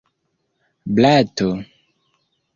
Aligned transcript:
blato 0.95 1.51